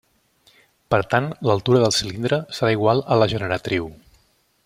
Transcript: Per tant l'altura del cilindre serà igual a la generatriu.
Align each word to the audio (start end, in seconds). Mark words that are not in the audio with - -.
Per 0.93 0.99
tant 1.11 1.27
l'altura 1.49 1.83
del 1.83 1.93
cilindre 1.99 2.41
serà 2.61 2.73
igual 2.79 3.05
a 3.17 3.21
la 3.25 3.31
generatriu. 3.35 3.93